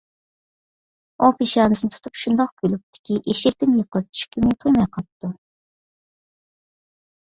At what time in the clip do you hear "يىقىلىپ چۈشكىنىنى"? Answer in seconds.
3.83-4.59